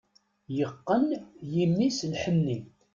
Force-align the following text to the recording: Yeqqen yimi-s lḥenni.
Yeqqen 0.57 1.07
yimi-s 1.53 1.99
lḥenni. 2.11 2.57